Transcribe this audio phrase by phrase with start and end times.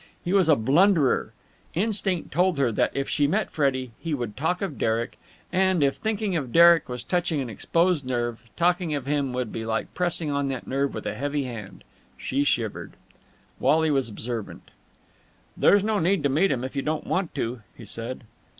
[0.25, 1.31] He was a blunderer.
[1.75, 5.15] Instinct told her that, if she met Freddie, he would talk of Derek,
[5.53, 9.63] and, if thinking of Derek was touching an exposed nerve, talking of him would be
[9.63, 11.83] like pressing on that nerve with a heavy hand.
[12.17, 12.93] She shivered.
[13.59, 14.71] Wally was observant.
[15.55, 18.23] "There's no need to meet him if you don't want to," he said.